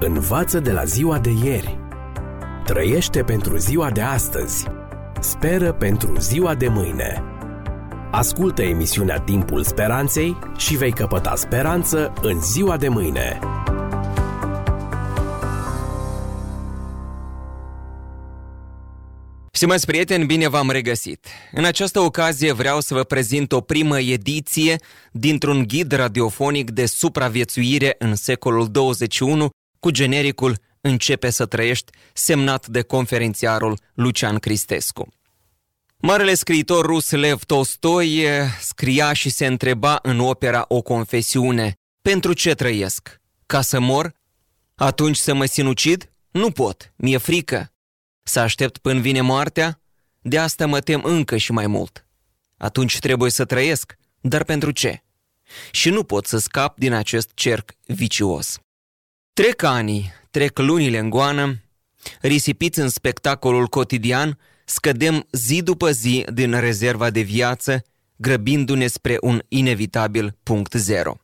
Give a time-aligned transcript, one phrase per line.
[0.00, 1.78] Învață de la ziua de ieri.
[2.64, 4.66] Trăiește pentru ziua de astăzi.
[5.20, 7.22] Speră pentru ziua de mâine.
[8.10, 13.38] Ascultă emisiunea Timpul Speranței și vei căpăta speranță în ziua de mâine.
[19.52, 21.26] Stimați prieteni, bine v-am regăsit!
[21.52, 24.76] În această ocazie vreau să vă prezint o primă ediție
[25.12, 29.48] dintr-un ghid radiofonic de supraviețuire în secolul 21
[29.86, 35.08] cu genericul Începe să trăiești, semnat de conferențiarul Lucian Cristescu.
[35.96, 38.26] Marele scriitor rus Lev Tolstoi
[38.60, 43.20] scria și se întreba în opera O confesiune, pentru ce trăiesc?
[43.46, 44.12] Ca să mor?
[44.74, 46.12] Atunci să mă sinucid?
[46.30, 47.72] Nu pot, mi-e frică.
[48.22, 49.80] Să aștept până vine moartea?
[50.20, 52.06] De asta mă tem încă și mai mult.
[52.56, 55.02] Atunci trebuie să trăiesc, dar pentru ce?
[55.70, 58.60] Și nu pot să scap din acest cerc vicios.
[59.36, 61.62] Trec ani, trec lunile în goană,
[62.20, 67.82] risipiți în spectacolul cotidian, scădem zi după zi din rezerva de viață,
[68.16, 71.16] grăbindu-ne spre un inevitabil punct zero.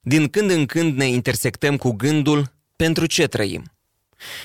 [0.00, 3.64] Din când în când ne intersectăm cu gândul pentru ce trăim.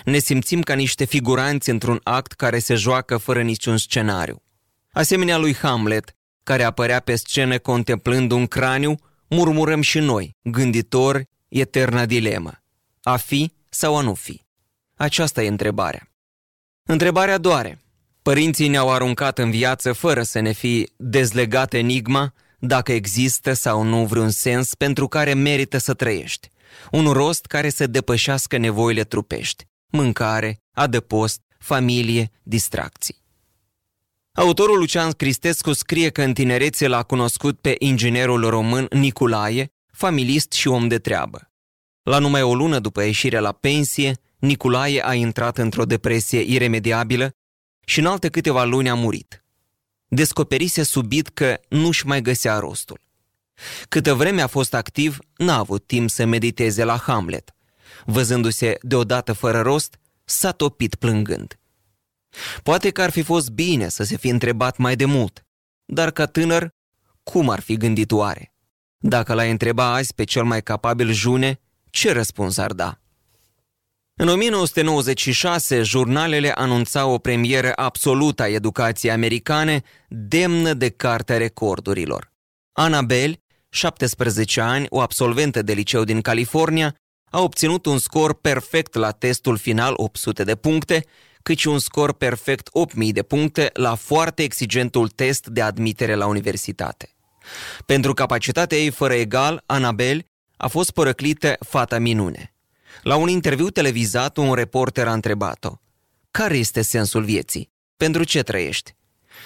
[0.03, 4.41] Ne simțim ca niște figuranți într-un act care se joacă fără niciun scenariu.
[4.91, 8.95] Asemenea lui Hamlet, care apărea pe scenă contemplând un craniu,
[9.29, 12.59] murmurăm și noi, gânditori, eterna dilemă.
[13.07, 14.41] A fi sau a nu fi?
[14.95, 16.11] Aceasta e întrebarea.
[16.83, 17.81] Întrebarea doare.
[18.21, 24.05] Părinții ne-au aruncat în viață fără să ne fi dezlegat enigma dacă există sau nu
[24.05, 26.49] vreun sens pentru care merită să trăiești.
[26.91, 29.65] Un rost care să depășească nevoile trupești.
[29.87, 33.23] Mâncare, adăpost, familie, distracții.
[34.31, 40.67] Autorul Lucian Cristescu scrie că în tinerețe l-a cunoscut pe inginerul român Nicolae, familist și
[40.67, 41.49] om de treabă.
[42.05, 47.31] La numai o lună după ieșirea la pensie, Nicolae a intrat într-o depresie iremediabilă
[47.85, 49.43] și în alte câteva luni a murit.
[50.07, 52.99] Descoperise subit că nu-și mai găsea rostul.
[53.89, 57.55] Câtă vreme a fost activ, n-a avut timp să mediteze la Hamlet.
[58.05, 61.59] Văzându-se deodată fără rost, s-a topit plângând.
[62.63, 65.45] Poate că ar fi fost bine să se fi întrebat mai de mult,
[65.85, 66.69] dar ca tânăr,
[67.23, 68.53] cum ar fi gândit oare?
[68.97, 71.59] Dacă l-ai întreba azi pe cel mai capabil june,
[71.95, 73.00] ce răspuns ar da?
[74.13, 82.31] În 1996, jurnalele anunțau o premieră absolută a educației americane, demnă de Cartea Recordurilor.
[82.72, 86.95] Annabelle, 17 ani, o absolventă de liceu din California,
[87.31, 91.06] a obținut un scor perfect la testul final 800 de puncte,
[91.44, 96.25] cât și un scor perfect 8000 de puncte la foarte exigentul test de admitere la
[96.25, 97.16] universitate.
[97.85, 100.25] Pentru capacitatea ei fără egal, Annabelle
[100.65, 102.53] a fost părăclită fata minune.
[103.01, 105.73] La un interviu televizat, un reporter a întrebat-o
[106.31, 107.69] Care este sensul vieții?
[107.97, 108.95] Pentru ce trăiești?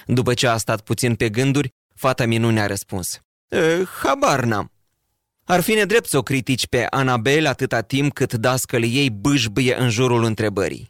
[0.06, 4.72] După ce a stat puțin pe gânduri, fata minune a răspuns e, Habar n-am.
[5.44, 9.90] Ar fi nedrept să o critici pe Anabel atâta timp cât dascălii ei bâșbâie în
[9.90, 10.88] jurul întrebării.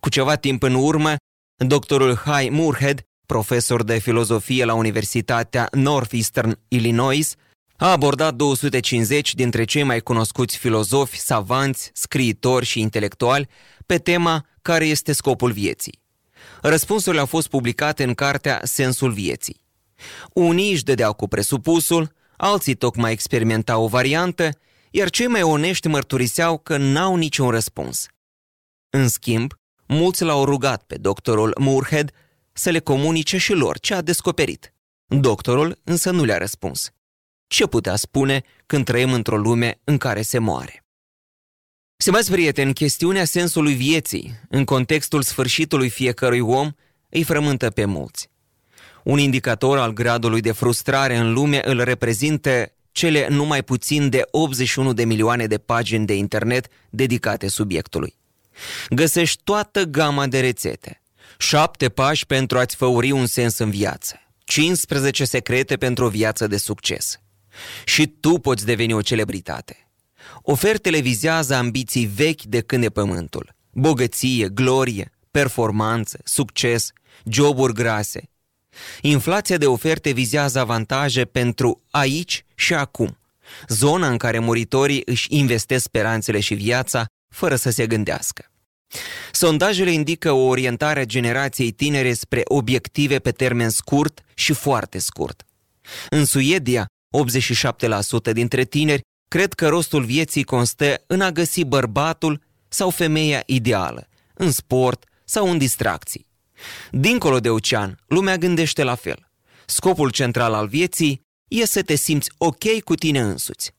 [0.00, 1.14] Cu ceva timp în urmă,
[1.56, 7.34] doctorul Hai Moorhead, profesor de filozofie la Universitatea Northeastern Illinois,
[7.82, 13.48] a abordat 250 dintre cei mai cunoscuți filozofi, savanți, scriitori și intelectuali
[13.86, 16.00] pe tema care este scopul vieții.
[16.60, 19.64] Răspunsurile au fost publicate în cartea Sensul vieții.
[20.32, 24.50] Unii își dădeau cu presupusul, alții tocmai experimentau o variantă,
[24.90, 28.06] iar cei mai onești mărturiseau că n-au niciun răspuns.
[28.90, 29.52] În schimb,
[29.86, 32.10] mulți l-au rugat pe doctorul Moorhead
[32.52, 34.74] să le comunice și lor ce a descoperit.
[35.06, 36.92] Doctorul însă nu le-a răspuns
[37.52, 40.84] ce putea spune când trăim într-o lume în care se moare.
[41.96, 46.70] Stimați prieteni, chestiunea sensului vieții, în contextul sfârșitului fiecărui om,
[47.08, 48.30] îi frământă pe mulți.
[49.04, 54.92] Un indicator al gradului de frustrare în lume îl reprezintă cele numai puțin de 81
[54.92, 58.16] de milioane de pagini de internet dedicate subiectului.
[58.88, 61.02] Găsești toată gama de rețete,
[61.38, 66.56] șapte pași pentru a-ți făuri un sens în viață, 15 secrete pentru o viață de
[66.56, 67.21] succes,
[67.84, 69.76] și tu poți deveni o celebritate.
[70.42, 73.54] Ofertele vizează ambiții vechi de când e pământul.
[73.72, 76.90] Bogăție, glorie, performanță, succes,
[77.24, 78.22] joburi grase.
[79.00, 83.18] Inflația de oferte vizează avantaje pentru aici și acum,
[83.68, 88.46] zona în care muritorii își investesc speranțele și viața fără să se gândească.
[89.32, 95.42] Sondajele indică o orientare a generației tinere spre obiective pe termen scurt și foarte scurt.
[96.10, 96.86] În Suedia,
[98.28, 104.08] 87% dintre tineri cred că rostul vieții constă în a găsi bărbatul sau femeia ideală,
[104.34, 106.26] în sport sau în distracții.
[106.90, 109.30] Dincolo de ocean, lumea gândește la fel.
[109.66, 113.72] Scopul central al vieții e să te simți ok cu tine însuți.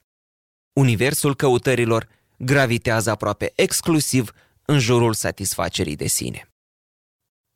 [0.74, 2.08] Universul căutărilor
[2.38, 4.32] gravitează aproape exclusiv
[4.66, 6.48] în jurul satisfacerii de sine.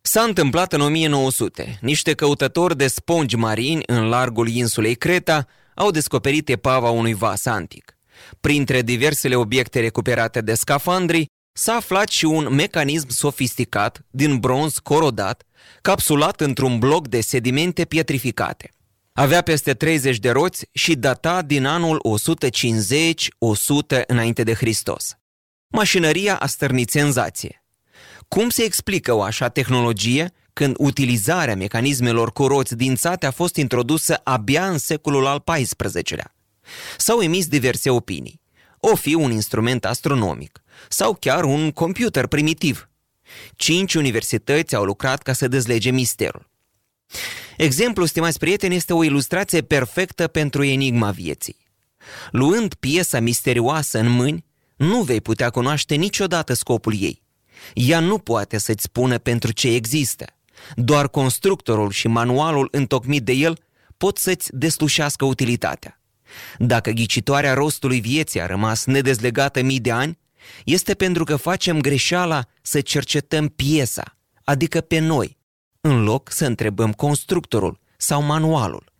[0.01, 1.77] S-a întâmplat în 1900.
[1.81, 5.47] Niște căutători de spongi marini în largul insulei Creta
[5.77, 7.97] au descoperit epava unui vas antic.
[8.41, 15.43] Printre diversele obiecte recuperate de scafandri, s-a aflat și un mecanism sofisticat din bronz corodat,
[15.81, 18.71] capsulat într-un bloc de sedimente pietrificate.
[19.13, 22.01] Avea peste 30 de roți și data din anul
[23.99, 25.17] 150-100 înainte de Hristos.
[25.67, 27.63] Mașinăria a stârnit senzație.
[28.27, 34.19] Cum se explică o așa tehnologie când utilizarea mecanismelor cu roți dințate a fost introdusă
[34.23, 36.35] abia în secolul al XIV-lea?
[36.97, 38.41] S-au emis diverse opinii.
[38.79, 42.89] O fi un instrument astronomic sau chiar un computer primitiv.
[43.55, 46.49] Cinci universități au lucrat ca să dezlege misterul.
[47.57, 51.57] Exemplul, stimați prieteni, este o ilustrație perfectă pentru enigma vieții.
[52.31, 54.45] Luând piesa misterioasă în mâini,
[54.75, 57.21] nu vei putea cunoaște niciodată scopul ei.
[57.73, 60.25] Ea nu poate să-ți spună pentru ce există.
[60.75, 63.59] Doar constructorul și manualul întocmit de el
[63.97, 66.01] pot să-ți deslușească utilitatea.
[66.57, 70.17] Dacă ghicitoarea rostului vieții a rămas nedezlegată mii de ani,
[70.65, 75.37] este pentru că facem greșeala să cercetăm piesa, adică pe noi,
[75.81, 78.91] în loc să întrebăm constructorul sau manualul.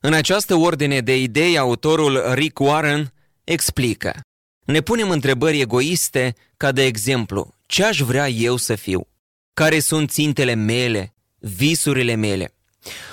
[0.00, 3.12] În această ordine de idei, autorul Rick Warren
[3.44, 4.20] explică
[4.64, 9.08] ne punem întrebări egoiste, ca de exemplu, ce aș vrea eu să fiu?
[9.54, 12.54] Care sunt țintele mele, visurile mele?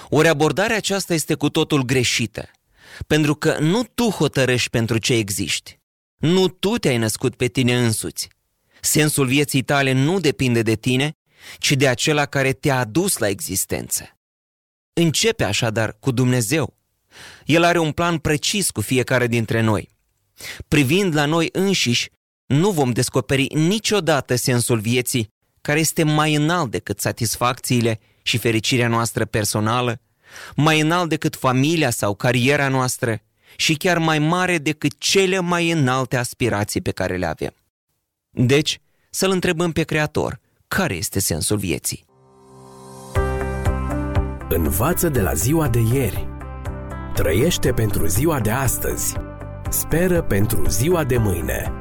[0.09, 2.49] Ori abordarea aceasta este cu totul greșită,
[3.07, 5.79] pentru că nu tu hotărăști pentru ce existi.
[6.17, 8.27] Nu tu te-ai născut pe tine însuți.
[8.81, 11.11] Sensul vieții tale nu depinde de tine,
[11.57, 14.17] ci de acela care te-a adus la existență.
[14.93, 16.77] Începe așadar cu Dumnezeu.
[17.45, 19.89] El are un plan precis cu fiecare dintre noi.
[20.67, 22.09] Privind la noi înșiși,
[22.45, 25.29] nu vom descoperi niciodată sensul vieții
[25.61, 30.01] care este mai înalt decât satisfacțiile și fericirea noastră personală,
[30.55, 33.21] mai înalt decât familia sau cariera noastră
[33.55, 37.53] și chiar mai mare decât cele mai înalte aspirații pe care le avem.
[38.29, 38.79] Deci,
[39.09, 42.05] să-L întrebăm pe Creator, care este sensul vieții?
[44.49, 46.27] Învață de la ziua de ieri.
[47.13, 49.13] Trăiește pentru ziua de astăzi
[49.69, 51.80] Speră pentru ziua de mâine.